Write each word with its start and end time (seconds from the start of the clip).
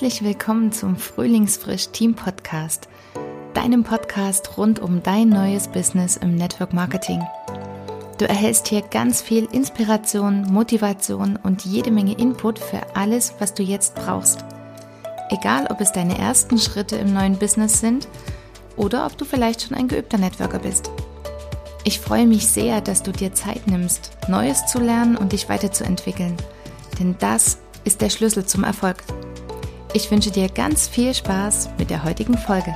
Herzlich 0.00 0.22
willkommen 0.22 0.70
zum 0.70 0.94
Frühlingsfrisch 0.94 1.88
Team 1.88 2.14
Podcast, 2.14 2.88
deinem 3.52 3.82
Podcast 3.82 4.56
rund 4.56 4.78
um 4.78 5.02
dein 5.02 5.28
neues 5.28 5.66
Business 5.66 6.16
im 6.16 6.36
Network 6.36 6.72
Marketing. 6.72 7.20
Du 8.16 8.28
erhältst 8.28 8.68
hier 8.68 8.82
ganz 8.82 9.20
viel 9.20 9.48
Inspiration, 9.50 10.42
Motivation 10.52 11.36
und 11.42 11.64
jede 11.64 11.90
Menge 11.90 12.16
Input 12.16 12.60
für 12.60 12.94
alles, 12.94 13.34
was 13.40 13.54
du 13.54 13.64
jetzt 13.64 13.96
brauchst. 13.96 14.44
Egal, 15.30 15.66
ob 15.68 15.80
es 15.80 15.90
deine 15.90 16.16
ersten 16.16 16.58
Schritte 16.58 16.94
im 16.94 17.12
neuen 17.12 17.36
Business 17.36 17.80
sind 17.80 18.06
oder 18.76 19.04
ob 19.04 19.18
du 19.18 19.24
vielleicht 19.24 19.62
schon 19.62 19.76
ein 19.76 19.88
geübter 19.88 20.18
Networker 20.18 20.60
bist. 20.60 20.92
Ich 21.82 21.98
freue 21.98 22.28
mich 22.28 22.46
sehr, 22.46 22.80
dass 22.80 23.02
du 23.02 23.10
dir 23.10 23.34
Zeit 23.34 23.66
nimmst, 23.66 24.12
Neues 24.28 24.64
zu 24.66 24.78
lernen 24.78 25.16
und 25.16 25.32
dich 25.32 25.48
weiterzuentwickeln. 25.48 26.36
Denn 27.00 27.16
das 27.18 27.58
ist 27.82 28.00
der 28.00 28.10
Schlüssel 28.10 28.46
zum 28.46 28.62
Erfolg. 28.62 29.02
Ich 29.94 30.10
wünsche 30.10 30.30
dir 30.30 30.50
ganz 30.50 30.86
viel 30.86 31.14
Spaß 31.14 31.70
mit 31.78 31.88
der 31.88 32.04
heutigen 32.04 32.36
Folge. 32.36 32.74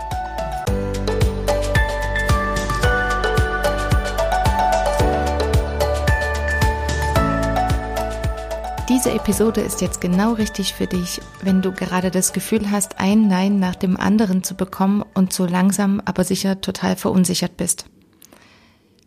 Diese 8.89 9.13
Episode 9.13 9.61
ist 9.61 9.83
jetzt 9.83 10.01
genau 10.01 10.33
richtig 10.33 10.73
für 10.73 10.87
dich, 10.87 11.21
wenn 11.43 11.61
du 11.61 11.73
gerade 11.73 12.11
das 12.11 12.33
Gefühl 12.33 12.71
hast, 12.71 12.99
ein 12.99 13.29
Nein 13.29 13.59
nach 13.59 13.75
dem 13.75 13.99
anderen 13.99 14.43
zu 14.43 14.55
bekommen 14.55 15.05
und 15.13 15.35
so 15.35 15.45
langsam, 15.45 16.01
aber 16.05 16.25
sicher 16.25 16.63
total 16.63 16.97
verunsichert 16.97 17.59
bist. 17.59 17.87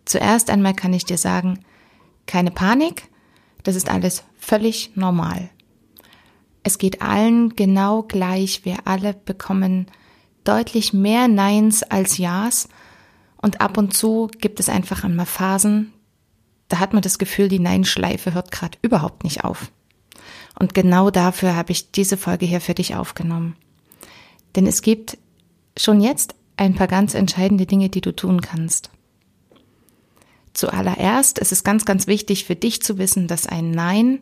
Zuerst 0.05 0.51
einmal 0.51 0.75
kann 0.75 0.93
ich 0.93 1.05
dir 1.05 1.17
sagen, 1.17 1.65
keine 2.27 2.51
Panik, 2.51 3.09
das 3.63 3.75
ist 3.75 3.89
alles 3.89 4.23
völlig 4.37 4.91
normal. 4.95 5.49
Es 6.65 6.79
geht 6.79 7.03
allen 7.03 7.55
genau 7.55 8.01
gleich. 8.01 8.65
Wir 8.65 8.87
alle 8.87 9.13
bekommen 9.13 9.85
deutlich 10.43 10.93
mehr 10.93 11.27
Neins 11.27 11.83
als 11.83 12.17
Ja's. 12.17 12.69
Und 13.37 13.61
ab 13.61 13.77
und 13.77 13.93
zu 13.93 14.31
gibt 14.39 14.59
es 14.59 14.67
einfach 14.67 15.03
einmal 15.03 15.27
Phasen, 15.27 15.93
da 16.67 16.79
hat 16.79 16.93
man 16.93 17.03
das 17.03 17.19
Gefühl, 17.19 17.49
die 17.49 17.59
Nein-Schleife 17.59 18.33
hört 18.33 18.51
gerade 18.51 18.79
überhaupt 18.81 19.23
nicht 19.23 19.43
auf. 19.43 19.71
Und 20.57 20.73
genau 20.73 21.11
dafür 21.11 21.55
habe 21.55 21.71
ich 21.71 21.91
diese 21.91 22.17
Folge 22.17 22.47
hier 22.47 22.61
für 22.61 22.73
dich 22.73 22.95
aufgenommen. 22.95 23.55
Denn 24.55 24.65
es 24.65 24.81
gibt 24.81 25.19
schon 25.77 26.01
jetzt 26.01 26.33
ein 26.57 26.73
paar 26.73 26.87
ganz 26.87 27.13
entscheidende 27.13 27.67
Dinge, 27.67 27.89
die 27.89 28.01
du 28.01 28.11
tun 28.11 28.41
kannst. 28.41 28.89
Zuallererst 30.53 31.37
ist 31.37 31.51
es 31.51 31.63
ganz, 31.63 31.85
ganz 31.85 32.07
wichtig 32.07 32.45
für 32.45 32.55
dich 32.55 32.81
zu 32.81 32.97
wissen, 32.97 33.27
dass 33.27 33.45
ein 33.45 33.69
Nein 33.69 34.21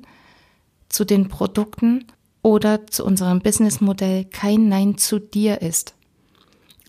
zu 0.89 1.05
den 1.05 1.29
Produkten 1.29 2.05
oder 2.43 2.85
zu 2.85 3.03
unserem 3.03 3.39
Businessmodell 3.39 4.25
kein 4.25 4.67
Nein 4.67 4.97
zu 4.99 5.17
dir 5.17 5.63
ist. 5.63 5.95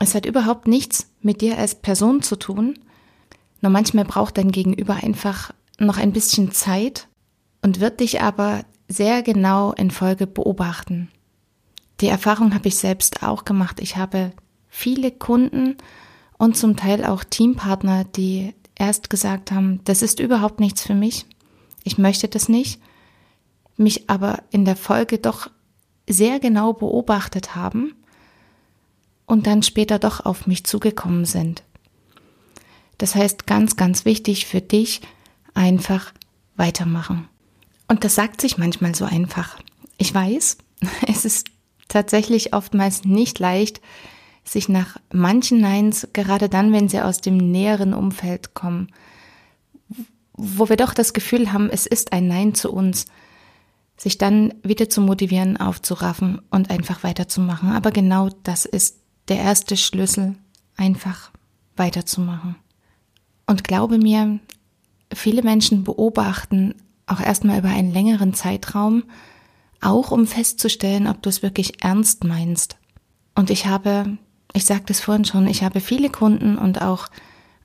Es 0.00 0.14
hat 0.14 0.26
überhaupt 0.26 0.68
nichts 0.68 1.08
mit 1.22 1.40
dir 1.40 1.56
als 1.56 1.76
Person 1.76 2.20
zu 2.20 2.36
tun, 2.36 2.78
nur 3.62 3.70
manchmal 3.72 4.04
braucht 4.04 4.36
dein 4.36 4.52
Gegenüber 4.52 4.96
einfach 4.96 5.54
noch 5.78 5.96
ein 5.96 6.12
bisschen 6.12 6.52
Zeit 6.52 7.08
und 7.62 7.80
wird 7.80 8.00
dich 8.00 8.20
aber 8.20 8.64
sehr 8.88 9.22
genau 9.22 9.72
in 9.72 9.90
Folge 9.90 10.26
beobachten. 10.26 11.08
Die 12.00 12.08
Erfahrung 12.08 12.52
habe 12.52 12.68
ich 12.68 12.76
selbst 12.76 13.22
auch 13.22 13.44
gemacht. 13.44 13.80
Ich 13.80 13.96
habe 13.96 14.32
viele 14.68 15.10
Kunden 15.10 15.76
und 16.36 16.56
zum 16.56 16.76
Teil 16.76 17.04
auch 17.04 17.24
Teampartner, 17.24 18.04
die 18.04 18.52
erst 18.74 19.08
gesagt 19.08 19.52
haben, 19.52 19.80
das 19.84 20.02
ist 20.02 20.18
überhaupt 20.18 20.58
nichts 20.60 20.82
für 20.82 20.94
mich, 20.94 21.26
ich 21.84 21.96
möchte 21.96 22.28
das 22.28 22.48
nicht 22.48 22.80
mich 23.76 24.08
aber 24.08 24.42
in 24.50 24.64
der 24.64 24.76
Folge 24.76 25.18
doch 25.18 25.50
sehr 26.08 26.38
genau 26.38 26.72
beobachtet 26.72 27.54
haben 27.54 27.94
und 29.26 29.46
dann 29.46 29.62
später 29.62 29.98
doch 29.98 30.24
auf 30.24 30.46
mich 30.46 30.64
zugekommen 30.64 31.24
sind. 31.24 31.62
Das 32.98 33.14
heißt, 33.14 33.46
ganz, 33.46 33.76
ganz 33.76 34.04
wichtig 34.04 34.46
für 34.46 34.60
dich, 34.60 35.00
einfach 35.54 36.12
weitermachen. 36.56 37.28
Und 37.88 38.04
das 38.04 38.14
sagt 38.14 38.40
sich 38.40 38.58
manchmal 38.58 38.94
so 38.94 39.04
einfach. 39.04 39.58
Ich 39.98 40.14
weiß, 40.14 40.58
es 41.08 41.24
ist 41.24 41.48
tatsächlich 41.88 42.52
oftmals 42.52 43.04
nicht 43.04 43.38
leicht, 43.38 43.80
sich 44.44 44.68
nach 44.68 44.98
manchen 45.12 45.60
Neins, 45.60 46.08
gerade 46.12 46.48
dann, 46.48 46.72
wenn 46.72 46.88
sie 46.88 47.00
aus 47.00 47.20
dem 47.20 47.36
näheren 47.38 47.94
Umfeld 47.94 48.54
kommen, 48.54 48.88
wo 50.34 50.68
wir 50.68 50.76
doch 50.76 50.92
das 50.92 51.14
Gefühl 51.14 51.52
haben, 51.52 51.70
es 51.70 51.86
ist 51.86 52.12
ein 52.12 52.26
Nein 52.26 52.54
zu 52.54 52.70
uns, 52.72 53.06
sich 53.96 54.18
dann 54.18 54.54
wieder 54.62 54.88
zu 54.88 55.00
motivieren, 55.00 55.56
aufzuraffen 55.56 56.40
und 56.50 56.70
einfach 56.70 57.04
weiterzumachen. 57.04 57.72
Aber 57.72 57.90
genau 57.90 58.28
das 58.42 58.64
ist 58.64 58.98
der 59.28 59.38
erste 59.38 59.76
Schlüssel, 59.76 60.34
einfach 60.76 61.30
weiterzumachen. 61.76 62.56
Und 63.46 63.64
glaube 63.64 63.98
mir, 63.98 64.40
viele 65.12 65.42
Menschen 65.42 65.84
beobachten 65.84 66.74
auch 67.06 67.20
erstmal 67.20 67.58
über 67.58 67.68
einen 67.68 67.92
längeren 67.92 68.34
Zeitraum, 68.34 69.04
auch 69.80 70.10
um 70.10 70.26
festzustellen, 70.26 71.06
ob 71.06 71.22
du 71.22 71.28
es 71.28 71.42
wirklich 71.42 71.84
ernst 71.84 72.24
meinst. 72.24 72.76
Und 73.34 73.50
ich 73.50 73.66
habe, 73.66 74.16
ich 74.54 74.64
sagte 74.64 74.92
es 74.92 75.00
vorhin 75.00 75.24
schon, 75.24 75.46
ich 75.46 75.62
habe 75.62 75.80
viele 75.80 76.08
Kunden 76.08 76.56
und 76.56 76.80
auch 76.80 77.08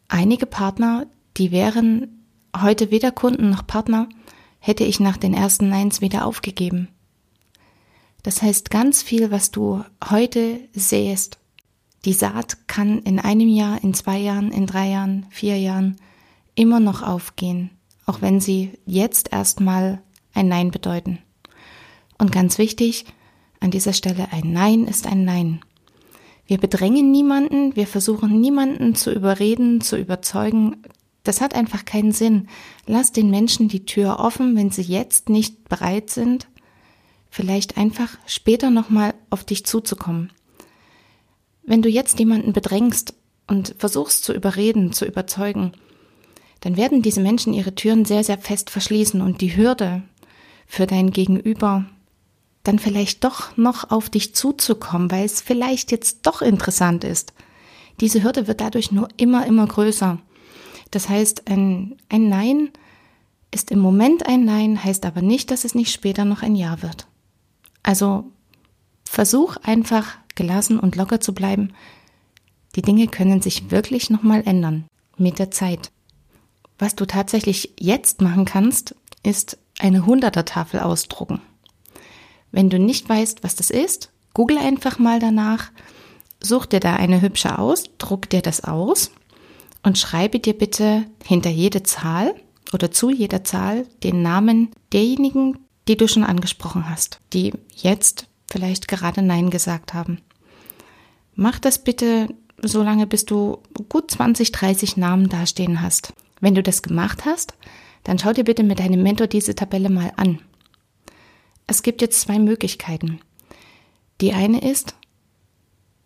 einige 0.09 0.45
Partner, 0.45 1.07
die 1.37 1.51
wären 1.51 2.25
heute 2.59 2.91
weder 2.91 3.11
Kunden 3.11 3.49
noch 3.49 3.65
Partner, 3.65 4.09
hätte 4.59 4.83
ich 4.83 4.99
nach 4.99 5.17
den 5.17 5.33
ersten 5.33 5.69
Neins 5.69 6.01
wieder 6.01 6.25
aufgegeben. 6.25 6.89
Das 8.23 8.41
heißt, 8.41 8.69
ganz 8.69 9.01
viel, 9.01 9.31
was 9.31 9.51
du 9.51 9.83
heute 10.09 10.59
sähst, 10.73 11.39
die 12.05 12.13
Saat 12.13 12.67
kann 12.67 12.99
in 12.99 13.19
einem 13.19 13.47
Jahr, 13.47 13.83
in 13.83 13.93
zwei 13.93 14.17
Jahren, 14.17 14.51
in 14.51 14.65
drei 14.65 14.89
Jahren, 14.89 15.25
vier 15.29 15.57
Jahren 15.57 15.97
immer 16.55 16.79
noch 16.79 17.01
aufgehen, 17.01 17.71
auch 18.05 18.21
wenn 18.21 18.39
sie 18.39 18.71
jetzt 18.85 19.31
erstmal 19.31 20.01
ein 20.33 20.47
Nein 20.47 20.71
bedeuten. 20.71 21.19
Und 22.17 22.31
ganz 22.31 22.57
wichtig, 22.57 23.05
an 23.59 23.71
dieser 23.71 23.93
Stelle 23.93 24.31
ein 24.31 24.51
Nein 24.51 24.85
ist 24.85 25.07
ein 25.07 25.25
Nein. 25.25 25.61
Wir 26.45 26.57
bedrängen 26.57 27.11
niemanden, 27.11 27.75
wir 27.75 27.87
versuchen 27.87 28.39
niemanden 28.41 28.95
zu 28.95 29.13
überreden, 29.13 29.81
zu 29.81 29.97
überzeugen, 29.97 30.83
das 31.23 31.41
hat 31.41 31.53
einfach 31.53 31.85
keinen 31.85 32.11
Sinn. 32.11 32.47
Lass 32.85 33.11
den 33.11 33.29
Menschen 33.29 33.67
die 33.67 33.85
Tür 33.85 34.19
offen, 34.19 34.55
wenn 34.55 34.71
sie 34.71 34.81
jetzt 34.81 35.29
nicht 35.29 35.67
bereit 35.69 36.09
sind, 36.09 36.47
vielleicht 37.29 37.77
einfach 37.77 38.17
später 38.25 38.69
nochmal 38.69 39.13
auf 39.29 39.43
dich 39.43 39.65
zuzukommen. 39.65 40.31
Wenn 41.63 41.81
du 41.81 41.89
jetzt 41.89 42.17
jemanden 42.19 42.53
bedrängst 42.53 43.13
und 43.47 43.75
versuchst 43.77 44.23
zu 44.23 44.33
überreden, 44.33 44.91
zu 44.91 45.05
überzeugen, 45.05 45.73
dann 46.61 46.77
werden 46.77 47.01
diese 47.01 47.21
Menschen 47.21 47.53
ihre 47.53 47.75
Türen 47.75 48.05
sehr, 48.05 48.23
sehr 48.23 48.37
fest 48.37 48.69
verschließen 48.69 49.21
und 49.21 49.41
die 49.41 49.55
Hürde 49.55 50.03
für 50.65 50.87
dein 50.87 51.11
Gegenüber 51.11 51.85
dann 52.63 52.79
vielleicht 52.79 53.23
doch 53.23 53.55
noch 53.57 53.89
auf 53.89 54.09
dich 54.09 54.35
zuzukommen, 54.35 55.09
weil 55.11 55.25
es 55.25 55.41
vielleicht 55.41 55.91
jetzt 55.91 56.19
doch 56.23 56.41
interessant 56.41 57.03
ist. 57.03 57.33
Diese 57.99 58.23
Hürde 58.23 58.47
wird 58.47 58.61
dadurch 58.61 58.91
nur 58.91 59.07
immer, 59.17 59.45
immer 59.45 59.65
größer. 59.65 60.19
Das 60.91 61.09
heißt, 61.09 61.49
ein, 61.49 61.97
ein 62.09 62.29
Nein 62.29 62.69
ist 63.51 63.71
im 63.71 63.79
Moment 63.79 64.27
ein 64.27 64.45
Nein, 64.45 64.83
heißt 64.83 65.05
aber 65.05 65.21
nicht, 65.21 65.51
dass 65.51 65.65
es 65.65 65.75
nicht 65.75 65.91
später 65.91 66.25
noch 66.25 66.41
ein 66.41 66.55
Ja 66.55 66.81
wird. 66.81 67.07
Also 67.83 68.25
versuch 69.05 69.57
einfach 69.57 70.17
gelassen 70.35 70.79
und 70.79 70.95
locker 70.95 71.19
zu 71.19 71.33
bleiben. 71.33 71.73
Die 72.75 72.81
Dinge 72.81 73.07
können 73.07 73.41
sich 73.41 73.71
wirklich 73.71 74.09
nochmal 74.09 74.43
ändern 74.45 74.85
mit 75.17 75.39
der 75.39 75.51
Zeit. 75.51 75.91
Was 76.77 76.95
du 76.95 77.05
tatsächlich 77.05 77.73
jetzt 77.79 78.21
machen 78.21 78.45
kannst, 78.45 78.95
ist 79.23 79.57
eine 79.79 80.05
Hunderter-Tafel 80.05 80.79
ausdrucken. 80.79 81.41
Wenn 82.51 82.69
du 82.69 82.79
nicht 82.79 83.09
weißt, 83.09 83.43
was 83.43 83.55
das 83.55 83.69
ist, 83.69 84.11
google 84.33 84.57
einfach 84.57 84.97
mal 84.99 85.19
danach, 85.19 85.71
such 86.39 86.67
dir 86.67 86.79
da 86.79 86.95
eine 86.95 87.21
hübsche 87.21 87.59
aus, 87.59 87.85
druck 87.97 88.29
dir 88.29 88.41
das 88.41 88.63
aus 88.63 89.11
und 89.83 89.97
schreibe 89.97 90.39
dir 90.39 90.57
bitte 90.57 91.05
hinter 91.25 91.49
jede 91.49 91.83
Zahl 91.83 92.35
oder 92.73 92.91
zu 92.91 93.09
jeder 93.09 93.43
Zahl 93.43 93.85
den 94.03 94.21
Namen 94.21 94.69
derjenigen, 94.93 95.59
die 95.87 95.97
du 95.97 96.07
schon 96.07 96.23
angesprochen 96.23 96.89
hast, 96.89 97.19
die 97.33 97.53
jetzt 97.75 98.27
vielleicht 98.49 98.87
gerade 98.87 99.21
Nein 99.21 99.49
gesagt 99.49 99.93
haben. 99.93 100.19
Mach 101.35 101.59
das 101.59 101.83
bitte 101.83 102.29
so 102.61 102.83
lange, 102.83 103.07
bis 103.07 103.25
du 103.25 103.59
gut 103.87 104.11
20, 104.11 104.51
30 104.51 104.97
Namen 104.97 105.29
dastehen 105.29 105.81
hast. 105.81 106.13
Wenn 106.41 106.55
du 106.55 106.63
das 106.63 106.81
gemacht 106.81 107.25
hast, 107.25 107.53
dann 108.03 108.19
schau 108.19 108.33
dir 108.33 108.43
bitte 108.43 108.63
mit 108.63 108.79
deinem 108.79 109.03
Mentor 109.03 109.27
diese 109.27 109.55
Tabelle 109.55 109.89
mal 109.89 110.11
an. 110.17 110.39
Es 111.67 111.83
gibt 111.83 112.01
jetzt 112.01 112.21
zwei 112.21 112.39
Möglichkeiten. 112.39 113.19
Die 114.21 114.33
eine 114.33 114.59
ist, 114.61 114.95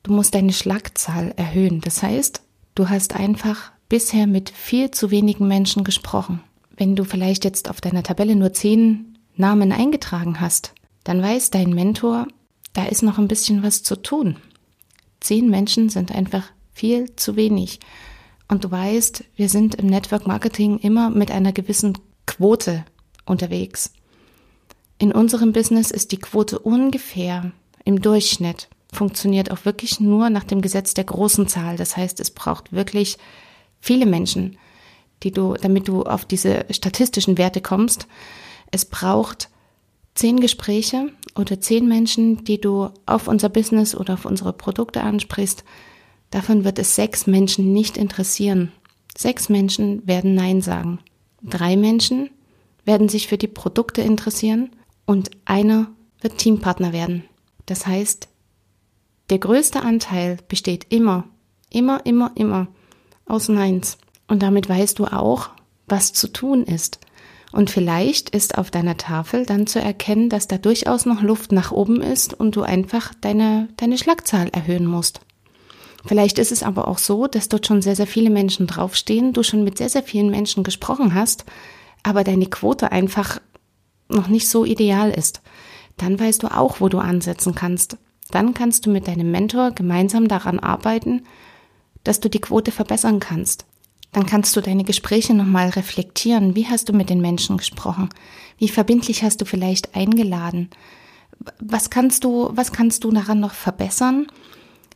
du 0.04 0.14
musst 0.14 0.36
deine 0.36 0.54
Schlagzahl 0.54 1.34
erhöhen. 1.36 1.82
Das 1.82 2.04
heißt, 2.04 2.42
Du 2.76 2.90
hast 2.90 3.16
einfach 3.16 3.72
bisher 3.88 4.26
mit 4.26 4.50
viel 4.50 4.90
zu 4.90 5.12
wenigen 5.12 5.48
Menschen 5.48 5.84
gesprochen. 5.84 6.42
Wenn 6.76 6.96
du 6.96 7.04
vielleicht 7.04 7.46
jetzt 7.46 7.70
auf 7.70 7.82
deiner 7.82 8.02
Tabelle 8.02 8.36
nur 8.36 8.54
zehn 8.54 9.18
Namen 9.36 9.72
eingetragen 9.72 10.40
hast, 10.40 10.74
dann 11.04 11.22
weiß 11.22 11.52
dein 11.52 11.70
Mentor, 11.72 12.28
da 12.74 12.86
ist 12.86 13.04
noch 13.04 13.20
ein 13.20 13.28
bisschen 13.28 13.62
was 13.62 13.84
zu 13.84 13.96
tun. 13.96 14.38
Zehn 15.20 15.50
Menschen 15.50 15.90
sind 15.90 16.12
einfach 16.12 16.46
viel 16.74 17.16
zu 17.16 17.36
wenig. 17.36 17.80
Und 18.48 18.64
du 18.64 18.72
weißt, 18.72 19.24
wir 19.36 19.50
sind 19.50 19.76
im 19.76 19.88
Network 19.88 20.26
Marketing 20.26 20.80
immer 20.80 21.12
mit 21.12 21.30
einer 21.30 21.54
gewissen 21.54 21.98
Quote 22.26 22.86
unterwegs. 23.26 23.94
In 24.98 25.12
unserem 25.12 25.54
Business 25.54 25.92
ist 25.92 26.12
die 26.12 26.20
Quote 26.20 26.58
ungefähr 26.58 27.52
im 27.86 28.02
Durchschnitt, 28.02 28.70
funktioniert 28.94 29.52
auch 29.52 29.66
wirklich 29.66 30.00
nur 30.00 30.30
nach 30.30 30.44
dem 30.44 30.62
Gesetz 30.62 30.94
der 30.94 31.04
großen 31.04 31.48
Zahl. 31.48 31.78
Das 31.78 31.98
heißt, 31.98 32.20
es 32.20 32.32
braucht 32.32 32.72
wirklich 32.72 33.18
viele 33.80 34.06
Menschen, 34.06 34.58
die 35.24 35.32
du, 35.32 35.54
damit 35.54 35.88
du 35.88 36.04
auf 36.04 36.26
diese 36.26 36.66
statistischen 36.70 37.38
Werte 37.38 37.62
kommst. 37.62 38.08
Es 38.72 38.86
braucht 38.86 39.50
zehn 40.16 40.40
Gespräche 40.40 41.10
oder 41.36 41.60
zehn 41.60 41.88
Menschen, 41.88 42.44
die 42.44 42.62
du 42.62 42.90
auf 43.06 43.28
unser 43.28 43.50
Business 43.50 43.96
oder 43.96 44.14
auf 44.14 44.26
unsere 44.26 44.54
Produkte 44.54 45.02
ansprichst. 45.02 45.64
Davon 46.30 46.64
wird 46.64 46.80
es 46.80 46.96
sechs 46.96 47.28
Menschen 47.28 47.74
nicht 47.74 47.98
interessieren. 47.98 48.72
Sechs 49.18 49.50
Menschen 49.50 50.06
werden 50.08 50.34
Nein 50.34 50.62
sagen. 50.62 51.00
Drei 51.44 51.78
Menschen 51.78 52.30
werden 52.86 53.10
sich 53.10 53.28
für 53.28 53.38
die 53.38 53.48
Produkte 53.48 54.02
interessieren 54.02 54.72
und 55.06 55.32
einer 55.46 55.88
wird 56.22 56.38
Teampartner 56.38 56.94
werden. 56.94 57.24
Das 57.66 57.86
heißt, 57.86 58.28
der 59.30 59.40
größte 59.40 59.82
Anteil 59.82 60.38
besteht 60.48 60.88
immer, 60.90 61.26
immer, 61.70 62.06
immer, 62.06 62.32
immer 62.36 62.68
aus 63.26 63.50
Neins. 63.50 63.98
Und 64.28 64.44
damit 64.44 64.70
weißt 64.70 65.00
du 65.00 65.06
auch, 65.06 65.50
was 65.88 66.14
zu 66.14 66.28
tun 66.28 66.64
ist. 66.64 67.00
Und 67.52 67.70
vielleicht 67.70 68.32
ist 68.32 68.58
auf 68.58 68.72
deiner 68.72 68.98
Tafel 68.98 69.46
dann 69.46 69.68
zu 69.68 69.80
erkennen, 69.80 70.30
dass 70.30 70.48
da 70.48 70.58
durchaus 70.58 71.06
noch 71.06 71.22
Luft 71.22 71.52
nach 71.52 71.72
oben 71.72 72.02
ist 72.02 72.34
und 72.34 72.56
du 72.56 72.64
einfach 72.64 73.14
deine, 73.22 73.70
deine 73.78 73.98
Schlagzahl 73.98 74.50
erhöhen 74.50 74.88
musst. 74.88 75.22
Vielleicht 76.06 76.40
ist 76.40 76.52
es 76.52 76.64
aber 76.64 76.88
auch 76.88 76.98
so, 76.98 77.28
dass 77.28 77.50
dort 77.50 77.68
schon 77.68 77.82
sehr, 77.82 77.96
sehr 77.96 78.08
viele 78.08 78.30
Menschen 78.30 78.68
draufstehen, 78.68 79.34
du 79.34 79.44
schon 79.44 79.64
mit 79.64 79.78
sehr, 79.78 79.90
sehr 79.90 80.04
vielen 80.04 80.32
Menschen 80.32 80.64
gesprochen 80.64 81.14
hast, 81.14 81.46
aber 82.02 82.24
deine 82.24 82.48
Quote 82.48 82.92
einfach 82.92 83.40
noch 84.10 84.28
nicht 84.28 84.50
so 84.50 84.66
ideal 84.66 85.12
ist. 85.12 85.42
Dann 85.98 86.20
weißt 86.20 86.44
du 86.44 86.48
auch, 86.48 86.82
wo 86.82 86.90
du 86.90 86.98
ansetzen 86.98 87.56
kannst. 87.56 87.98
Dann 88.34 88.56
kannst 88.56 88.88
du 88.88 88.90
mit 88.90 89.08
deinem 89.08 89.30
Mentor 89.30 89.72
gemeinsam 89.72 90.28
daran 90.28 90.58
arbeiten, 90.58 91.22
dass 92.04 92.20
du 92.20 92.32
die 92.32 92.42
Quote 92.42 92.72
verbessern 92.72 93.20
kannst. 93.20 93.66
Dann 94.12 94.26
kannst 94.26 94.56
du 94.56 94.62
deine 94.62 94.84
Gespräche 94.84 95.36
nochmal 95.36 95.70
reflektieren. 95.70 96.56
Wie 96.56 96.68
hast 96.68 96.90
du 96.90 96.94
mit 96.94 97.12
den 97.12 97.22
Menschen 97.22 97.58
gesprochen? 97.58 98.10
Wie 98.58 98.70
verbindlich 98.70 99.24
hast 99.24 99.40
du 99.40 99.46
vielleicht 99.46 99.96
eingeladen? 99.96 100.72
Was 101.60 101.92
kannst 101.92 102.24
du, 102.24 102.50
was 102.54 102.72
kannst 102.72 103.04
du 103.04 103.12
daran 103.12 103.40
noch 103.40 103.54
verbessern? 103.54 104.26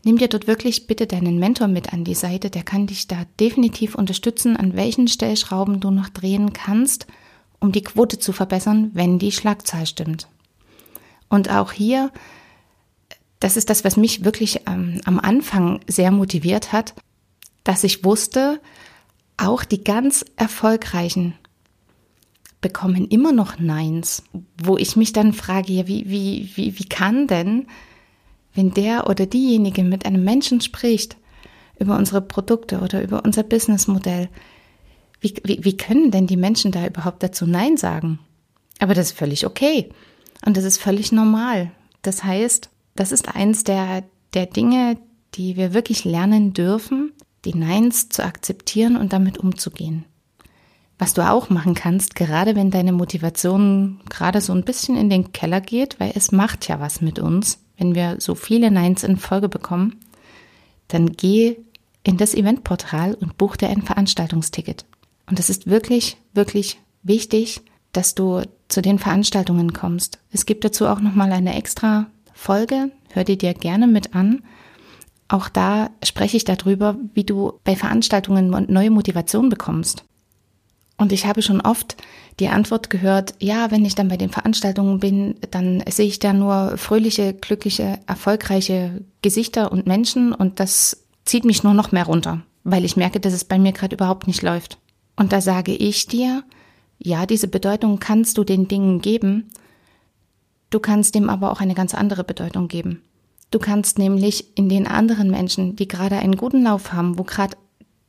Nimm 0.03 0.17
dir 0.17 0.29
dort 0.29 0.47
wirklich 0.47 0.87
bitte 0.87 1.05
deinen 1.05 1.37
Mentor 1.37 1.67
mit 1.67 1.93
an 1.93 2.03
die 2.03 2.15
Seite. 2.15 2.49
Der 2.49 2.63
kann 2.63 2.87
dich 2.87 3.05
da 3.05 3.17
definitiv 3.39 3.93
unterstützen, 3.93 4.57
an 4.57 4.75
welchen 4.75 5.07
Stellschrauben 5.07 5.79
du 5.79 5.91
noch 5.91 6.09
drehen 6.09 6.53
kannst, 6.53 7.05
um 7.59 7.71
die 7.71 7.83
Quote 7.83 8.17
zu 8.17 8.33
verbessern, 8.33 8.89
wenn 8.95 9.19
die 9.19 9.31
Schlagzahl 9.31 9.85
stimmt. 9.85 10.27
Und 11.29 11.51
auch 11.51 11.71
hier, 11.71 12.11
das 13.39 13.57
ist 13.57 13.69
das, 13.69 13.83
was 13.83 13.97
mich 13.97 14.25
wirklich 14.25 14.61
ähm, 14.67 15.01
am 15.05 15.19
Anfang 15.19 15.79
sehr 15.87 16.11
motiviert 16.11 16.71
hat, 16.71 16.93
dass 17.63 17.83
ich 17.83 18.03
wusste, 18.03 18.59
auch 19.37 19.63
die 19.63 19.83
ganz 19.83 20.25
erfolgreichen 20.35 21.35
bekommen 22.59 23.07
immer 23.07 23.31
noch 23.31 23.59
Neins, 23.59 24.23
wo 24.61 24.77
ich 24.77 24.95
mich 24.95 25.13
dann 25.13 25.33
frage, 25.33 25.73
ja, 25.73 25.87
wie, 25.87 26.09
wie, 26.09 26.51
wie, 26.55 26.79
wie 26.79 26.89
kann 26.89 27.27
denn, 27.27 27.67
wenn 28.55 28.73
der 28.73 29.07
oder 29.07 29.27
diejenige 29.27 29.83
mit 29.83 30.05
einem 30.05 30.23
Menschen 30.23 30.61
spricht 30.61 31.17
über 31.77 31.95
unsere 31.95 32.21
Produkte 32.21 32.79
oder 32.79 33.03
über 33.03 33.23
unser 33.23 33.43
Businessmodell, 33.43 34.29
wie, 35.21 35.35
wie, 35.43 35.63
wie 35.63 35.77
können 35.77 36.09
denn 36.09 36.25
die 36.25 36.37
Menschen 36.37 36.71
da 36.71 36.85
überhaupt 36.85 37.21
dazu 37.21 37.45
Nein 37.45 37.77
sagen? 37.77 38.19
Aber 38.79 38.93
das 38.93 39.07
ist 39.11 39.17
völlig 39.17 39.45
okay. 39.45 39.89
Und 40.45 40.57
das 40.57 40.63
ist 40.63 40.79
völlig 40.79 41.11
normal. 41.11 41.71
Das 42.01 42.23
heißt, 42.23 42.69
das 42.97 43.11
ist 43.11 43.33
eins 43.33 43.63
der, 43.63 44.03
der 44.33 44.45
Dinge, 44.45 44.97
die 45.35 45.55
wir 45.55 45.73
wirklich 45.73 46.03
lernen 46.03 46.53
dürfen, 46.53 47.13
die 47.45 47.55
Neins 47.55 48.09
zu 48.09 48.23
akzeptieren 48.23 48.97
und 48.97 49.13
damit 49.13 49.37
umzugehen. 49.37 50.05
Was 50.99 51.13
du 51.13 51.27
auch 51.27 51.49
machen 51.49 51.75
kannst, 51.75 52.15
gerade 52.15 52.55
wenn 52.55 52.71
deine 52.71 52.91
Motivation 52.91 54.01
gerade 54.09 54.41
so 54.41 54.51
ein 54.51 54.63
bisschen 54.63 54.97
in 54.97 55.09
den 55.09 55.31
Keller 55.31 55.61
geht, 55.61 55.99
weil 55.99 56.11
es 56.15 56.31
macht 56.31 56.67
ja 56.67 56.79
was 56.79 57.01
mit 57.01 57.19
uns, 57.19 57.59
wenn 57.77 57.93
wir 57.93 58.17
so 58.19 58.33
viele 58.33 58.71
Neins 58.71 59.03
in 59.03 59.17
Folge 59.17 59.47
bekommen, 59.47 59.97
dann 60.87 61.11
geh 61.11 61.57
in 62.03 62.17
das 62.17 62.33
Eventportal 62.33 63.13
und 63.13 63.37
buch 63.37 63.57
dir 63.57 63.69
ein 63.69 63.83
Veranstaltungsticket. 63.83 64.85
Und 65.29 65.39
es 65.39 65.49
ist 65.49 65.67
wirklich, 65.67 66.17
wirklich 66.33 66.79
wichtig, 67.03 67.61
dass 67.91 68.15
du 68.15 68.41
zu 68.67 68.81
den 68.81 68.97
Veranstaltungen 68.97 69.73
kommst. 69.73 70.19
Es 70.31 70.45
gibt 70.45 70.65
dazu 70.65 70.87
auch 70.87 70.99
nochmal 70.99 71.31
eine 71.31 71.55
extra 71.55 72.07
Folge, 72.37 72.91
hör 73.09 73.23
die 73.23 73.37
dir 73.37 73.53
gerne 73.53 73.87
mit 73.87 74.15
an. 74.15 74.43
Auch 75.27 75.49
da 75.49 75.89
spreche 76.03 76.37
ich 76.37 76.45
darüber, 76.45 76.95
wie 77.13 77.23
du 77.23 77.59
bei 77.63 77.75
Veranstaltungen 77.75 78.49
neue 78.69 78.91
Motivation 78.91 79.49
bekommst. 79.49 80.05
Und 80.97 81.11
ich 81.11 81.25
habe 81.25 81.41
schon 81.41 81.61
oft 81.61 81.97
die 82.39 82.47
Antwort 82.47 82.89
gehört, 82.89 83.33
ja, 83.39 83.71
wenn 83.71 83.85
ich 83.85 83.95
dann 83.95 84.07
bei 84.07 84.17
den 84.17 84.29
Veranstaltungen 84.29 84.99
bin, 84.99 85.35
dann 85.51 85.83
sehe 85.89 86.07
ich 86.07 86.19
da 86.19 86.33
nur 86.33 86.77
fröhliche, 86.77 87.33
glückliche, 87.33 87.99
erfolgreiche 88.07 89.03
Gesichter 89.21 89.71
und 89.71 89.87
Menschen 89.87 90.33
und 90.33 90.59
das 90.59 91.05
zieht 91.25 91.43
mich 91.43 91.63
nur 91.63 91.73
noch 91.73 91.91
mehr 91.91 92.05
runter, 92.05 92.43
weil 92.63 92.85
ich 92.85 92.97
merke, 92.97 93.19
dass 93.19 93.33
es 93.33 93.43
bei 93.43 93.59
mir 93.59 93.73
gerade 93.73 93.95
überhaupt 93.95 94.27
nicht 94.27 94.41
läuft. 94.41 94.77
Und 95.15 95.33
da 95.33 95.41
sage 95.41 95.73
ich 95.73 96.07
dir, 96.07 96.43
ja, 96.99 97.25
diese 97.25 97.47
Bedeutung 97.47 97.99
kannst 97.99 98.37
du 98.37 98.43
den 98.43 98.67
Dingen 98.67 99.01
geben, 99.01 99.49
du 100.69 100.79
kannst 100.79 101.15
dem 101.15 101.29
aber 101.29 101.51
auch 101.51 101.61
eine 101.61 101.75
ganz 101.75 101.93
andere 101.93 102.23
Bedeutung 102.23 102.67
geben. 102.67 103.01
Du 103.51 103.59
kannst 103.59 103.97
nämlich 103.97 104.57
in 104.57 104.67
den 104.67 104.87
anderen 104.87 105.31
Menschen, 105.31 105.75
die 105.75 105.87
gerade 105.87 106.17
einen 106.17 106.35
guten 106.35 106.63
Lauf 106.63 106.91
haben, 106.91 107.17
wo 107.17 107.23
gerade 107.23 107.55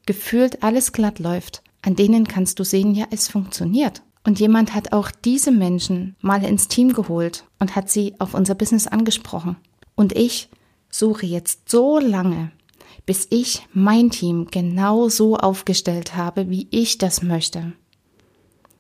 gefühlt 0.06 0.62
alles 0.62 0.92
glatt 0.92 1.18
läuft, 1.18 1.62
an 1.82 1.94
denen 1.94 2.26
kannst 2.26 2.58
du 2.58 2.64
sehen, 2.64 2.94
ja, 2.94 3.06
es 3.10 3.28
funktioniert. 3.28 4.02
Und 4.24 4.40
jemand 4.40 4.74
hat 4.74 4.92
auch 4.92 5.10
diese 5.10 5.52
Menschen 5.52 6.16
mal 6.20 6.44
ins 6.44 6.68
Team 6.68 6.92
geholt 6.92 7.44
und 7.60 7.76
hat 7.76 7.88
sie 7.88 8.14
auf 8.18 8.34
unser 8.34 8.54
Business 8.54 8.86
angesprochen. 8.86 9.56
Und 9.94 10.12
ich 10.12 10.48
suche 10.90 11.26
jetzt 11.26 11.70
so 11.70 11.98
lange, 11.98 12.50
bis 13.06 13.26
ich 13.30 13.66
mein 13.72 14.10
Team 14.10 14.48
genau 14.50 15.08
so 15.08 15.36
aufgestellt 15.36 16.16
habe, 16.16 16.50
wie 16.50 16.68
ich 16.70 16.98
das 16.98 17.22
möchte. 17.22 17.72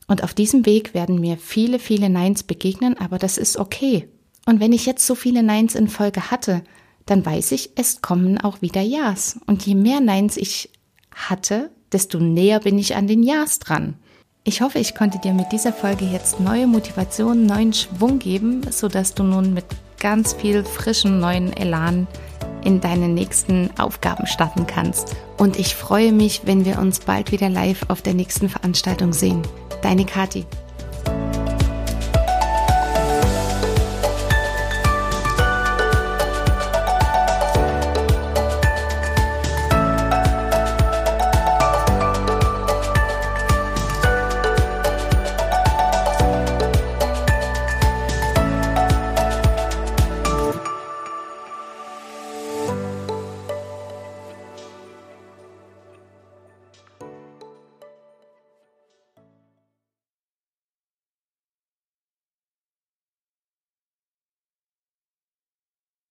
Und 0.08 0.24
auf 0.24 0.34
diesem 0.34 0.66
Weg 0.66 0.94
werden 0.94 1.20
mir 1.20 1.36
viele, 1.36 1.78
viele 1.78 2.10
Neins 2.10 2.42
begegnen, 2.42 2.98
aber 2.98 3.18
das 3.18 3.38
ist 3.38 3.58
okay. 3.58 4.08
Und 4.46 4.58
wenn 4.58 4.72
ich 4.72 4.86
jetzt 4.86 5.06
so 5.06 5.14
viele 5.14 5.42
Neins 5.42 5.74
in 5.74 5.88
Folge 5.88 6.30
hatte, 6.30 6.64
dann 7.06 7.24
weiß 7.24 7.52
ich, 7.52 7.70
es 7.76 8.00
kommen 8.02 8.40
auch 8.40 8.60
wieder 8.62 8.80
Ja's. 8.80 9.38
Und 9.46 9.64
je 9.64 9.74
mehr 9.74 10.00
Neins 10.00 10.36
ich 10.36 10.70
hatte, 11.14 11.70
desto 11.92 12.18
näher 12.18 12.60
bin 12.60 12.78
ich 12.78 12.96
an 12.96 13.06
den 13.06 13.22
Ja's 13.22 13.58
dran. 13.58 13.94
Ich 14.44 14.62
hoffe, 14.62 14.78
ich 14.78 14.94
konnte 14.94 15.18
dir 15.18 15.34
mit 15.34 15.52
dieser 15.52 15.74
Folge 15.74 16.06
jetzt 16.06 16.40
neue 16.40 16.66
Motivation, 16.66 17.44
neuen 17.44 17.74
Schwung 17.74 18.18
geben, 18.18 18.62
sodass 18.70 19.14
du 19.14 19.22
nun 19.22 19.52
mit 19.52 19.66
ganz 20.00 20.32
viel 20.32 20.64
frischem 20.64 21.20
neuen 21.20 21.54
Elan 21.54 22.06
in 22.64 22.80
deine 22.80 23.08
nächsten 23.08 23.70
Aufgaben 23.78 24.26
starten 24.26 24.66
kannst. 24.66 25.16
Und 25.36 25.58
ich 25.58 25.74
freue 25.74 26.12
mich, 26.12 26.42
wenn 26.44 26.64
wir 26.64 26.78
uns 26.78 27.00
bald 27.00 27.32
wieder 27.32 27.48
live 27.48 27.84
auf 27.88 28.02
der 28.02 28.14
nächsten 28.14 28.48
Veranstaltung 28.48 29.12
sehen. 29.12 29.42
Deine 29.82 30.04
Kathi. 30.04 30.46